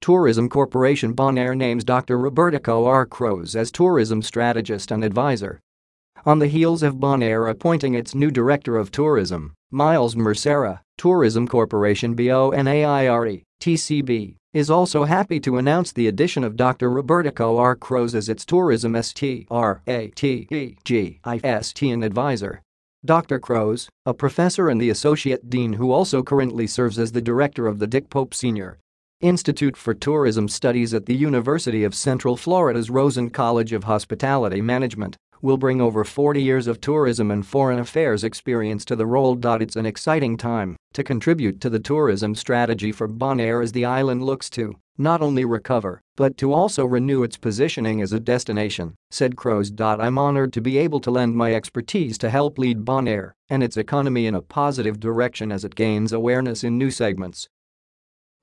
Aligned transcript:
Tourism 0.00 0.48
Corporation 0.48 1.14
Bonaire 1.14 1.54
names 1.54 1.84
Dr. 1.84 2.18
Robertico 2.18 2.86
R. 2.86 3.04
Croes 3.04 3.54
as 3.54 3.70
tourism 3.70 4.22
strategist 4.22 4.90
and 4.90 5.04
advisor. 5.04 5.60
On 6.24 6.38
the 6.38 6.48
heels 6.48 6.82
of 6.82 6.98
Bonaire 6.98 7.50
appointing 7.50 7.92
its 7.92 8.14
new 8.14 8.30
director 8.30 8.78
of 8.78 8.90
tourism, 8.90 9.52
Miles 9.70 10.16
Mercera, 10.16 10.80
Tourism 10.96 11.46
Corporation 11.46 12.14
BONAIRE, 12.14 13.42
TCB, 13.60 14.36
is 14.54 14.70
also 14.70 15.04
happy 15.04 15.38
to 15.38 15.58
announce 15.58 15.92
the 15.92 16.08
addition 16.08 16.44
of 16.44 16.56
Dr. 16.56 16.90
Robertico 16.90 17.58
R. 17.58 17.76
Croes 17.76 18.14
as 18.14 18.30
its 18.30 18.46
tourism 18.46 18.94
STRATEGIST 18.94 21.92
and 21.92 22.04
advisor. 22.04 22.62
Dr. 23.04 23.38
Croes, 23.38 23.90
a 24.06 24.14
professor 24.14 24.70
and 24.70 24.80
the 24.80 24.88
associate 24.88 25.50
dean 25.50 25.74
who 25.74 25.92
also 25.92 26.22
currently 26.22 26.66
serves 26.66 26.98
as 26.98 27.12
the 27.12 27.20
director 27.20 27.66
of 27.66 27.78
the 27.78 27.86
Dick 27.86 28.08
Pope 28.08 28.32
Sr. 28.32 28.78
Institute 29.20 29.76
for 29.76 29.92
Tourism 29.92 30.48
Studies 30.48 30.94
at 30.94 31.04
the 31.04 31.14
University 31.14 31.84
of 31.84 31.94
Central 31.94 32.38
Florida's 32.38 32.88
Rosen 32.88 33.28
College 33.28 33.74
of 33.74 33.84
Hospitality 33.84 34.62
Management, 34.62 35.18
will 35.42 35.58
bring 35.58 35.78
over 35.78 36.04
40 36.04 36.42
years 36.42 36.66
of 36.66 36.80
tourism 36.80 37.30
and 37.30 37.44
foreign 37.44 37.78
affairs 37.78 38.24
experience 38.24 38.82
to 38.86 38.96
the 38.96 39.04
role. 39.04 39.38
It's 39.60 39.76
an 39.76 39.84
exciting 39.84 40.38
time 40.38 40.74
to 40.94 41.04
contribute 41.04 41.60
to 41.60 41.68
the 41.68 41.78
tourism 41.78 42.34
strategy 42.34 42.92
for 42.92 43.06
Bonaire 43.06 43.62
as 43.62 43.72
the 43.72 43.84
island 43.84 44.24
looks 44.24 44.48
to 44.50 44.74
not 44.96 45.20
only 45.20 45.44
recover 45.44 46.00
but 46.16 46.38
to 46.38 46.54
also 46.54 46.86
renew 46.86 47.22
its 47.22 47.36
positioning 47.36 48.00
as 48.00 48.14
a 48.14 48.20
destination, 48.20 48.94
said 49.10 49.36
Croes. 49.36 49.70
I'm 49.78 50.16
honored 50.16 50.54
to 50.54 50.62
be 50.62 50.78
able 50.78 51.00
to 51.00 51.10
lend 51.10 51.36
my 51.36 51.54
expertise 51.54 52.16
to 52.18 52.30
help 52.30 52.58
lead 52.58 52.86
Bonaire 52.86 53.32
and 53.50 53.62
its 53.62 53.76
economy 53.76 54.24
in 54.24 54.34
a 54.34 54.40
positive 54.40 54.98
direction 54.98 55.52
as 55.52 55.62
it 55.62 55.74
gains 55.74 56.10
awareness 56.10 56.64
in 56.64 56.78
new 56.78 56.90
segments 56.90 57.48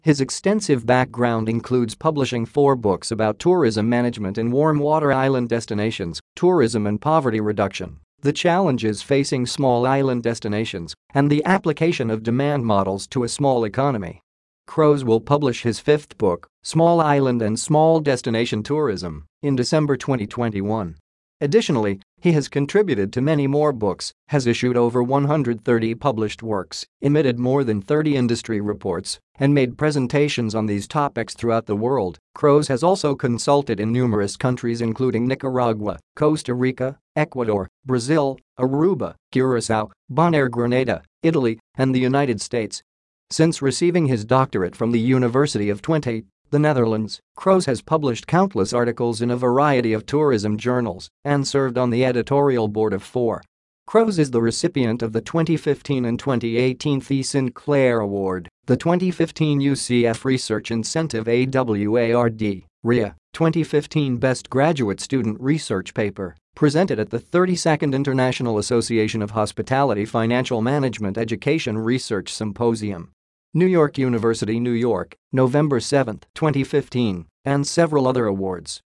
his 0.08 0.22
extensive 0.22 0.86
background 0.86 1.50
includes 1.50 1.94
publishing 1.94 2.46
four 2.46 2.78
books 2.78 3.12
about 3.12 3.38
tourism 3.40 3.90
management 3.90 4.38
in 4.38 4.50
warm 4.50 4.80
water 4.80 5.12
island 5.12 5.50
destinations, 5.50 6.22
tourism 6.34 6.88
and 6.88 7.02
poverty 7.02 7.42
reduction, 7.42 8.00
the 8.22 8.32
challenges 8.32 9.02
facing 9.02 9.46
small 9.46 9.86
island 9.86 10.24
destinations, 10.24 10.96
and 11.14 11.30
the 11.30 11.44
application 11.44 12.10
of 12.10 12.24
demand 12.24 12.64
models 12.66 13.06
to 13.06 13.26
a 13.26 13.28
small 13.28 13.66
economy. 13.66 14.22
Croes 14.66 15.04
will 15.04 15.20
publish 15.20 15.64
his 15.64 15.82
fifth 15.82 16.18
book, 16.18 16.48
Small 16.64 17.02
Island 17.02 17.42
and 17.42 17.60
Small 17.60 18.00
Destination 18.00 18.64
Tourism, 18.64 19.26
in 19.44 19.58
December 19.58 19.98
2021. 19.98 20.96
Additionally, 21.40 22.00
he 22.20 22.32
has 22.32 22.48
contributed 22.48 23.14
to 23.14 23.22
many 23.22 23.46
more 23.46 23.72
books, 23.72 24.12
has 24.30 24.48
issued 24.48 24.76
over 24.76 25.04
130 25.04 25.94
published 25.94 26.42
works, 26.42 26.88
emitted 27.00 27.38
more 27.38 27.64
than 27.64 27.80
30 27.80 28.16
industry 28.16 28.60
reports, 28.60 29.20
and 29.38 29.54
made 29.54 29.78
presentations 29.78 30.56
on 30.56 30.66
these 30.66 30.88
topics 30.88 31.36
throughout 31.36 31.68
the 31.68 31.76
world. 31.76 32.18
Croes 32.34 32.70
has 32.70 32.82
also 32.82 33.14
consulted 33.14 33.80
in 33.80 33.92
numerous 33.92 34.36
countries 34.36 34.82
including 34.82 35.28
Nicaragua, 35.28 36.00
Costa 36.16 36.56
Rica, 36.56 36.98
Ecuador, 37.16 37.68
Brazil, 37.86 38.40
Aruba, 38.60 39.14
Curacao, 39.32 39.92
Bonaire 40.12 40.50
Grenada, 40.50 41.04
Italy, 41.22 41.60
and 41.76 41.94
the 41.94 42.00
United 42.00 42.42
States. 42.42 42.82
Since 43.30 43.62
receiving 43.62 44.08
his 44.08 44.26
doctorate 44.26 44.76
from 44.76 44.92
the 44.92 45.00
University 45.00 45.70
of 45.70 45.84
Twente, 45.84 46.24
the 46.50 46.60
Netherlands, 46.60 47.20
Croes 47.36 47.66
has 47.66 47.82
published 47.82 48.28
countless 48.28 48.74
articles 48.74 49.22
in 49.22 49.32
a 49.32 49.38
variety 49.38 49.94
of 49.94 50.06
tourism 50.06 50.58
journals 50.58 51.10
and 51.26 51.48
served 51.48 51.78
on 51.78 51.90
the 51.90 52.06
editorial 52.06 52.68
board 52.68 52.94
of 52.94 53.04
four. 53.04 53.42
Croes 53.88 54.20
is 54.20 54.32
the 54.32 54.42
recipient 54.42 55.02
of 55.02 55.14
the 55.14 55.22
2015 55.22 56.04
and 56.04 56.20
2018 56.20 57.00
The 57.00 57.24
Sinclair 57.24 58.00
Award, 58.00 58.50
the 58.66 58.76
2015 58.76 59.62
UCF 59.62 60.26
Research 60.26 60.72
Incentive 60.72 61.26
AWARD, 61.26 62.64
RIA, 62.84 63.16
2015 63.34 64.18
Best 64.18 64.50
Graduate 64.50 65.00
Student 65.00 65.40
Research 65.40 65.94
Paper, 65.94 66.36
presented 66.54 67.00
at 67.00 67.12
the 67.12 67.20
32nd 67.20 67.94
International 67.94 68.58
Association 68.58 69.22
of 69.22 69.32
Hospitality 69.32 70.06
Financial 70.06 70.62
Management 70.62 71.18
Education 71.18 71.78
Research 71.78 72.34
Symposium. 72.34 73.12
New 73.54 73.66
York 73.66 73.98
University, 73.98 74.60
New 74.60 74.72
York, 74.72 75.16
November 75.32 75.80
7, 75.80 76.20
2015, 76.36 77.28
and 77.46 77.66
several 77.66 78.06
other 78.06 78.26
awards. 78.26 78.82